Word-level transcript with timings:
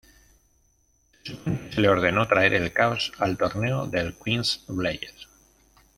Se 1.23 1.31
supone 1.35 1.61
que 1.69 1.75
se 1.75 1.81
le 1.81 1.87
ordenó 1.87 2.27
traer 2.27 2.55
el 2.55 2.73
caos 2.73 3.11
al 3.19 3.37
torneo 3.37 3.85
del 3.85 4.15
Queen's 4.17 4.63
Blade. 4.67 5.11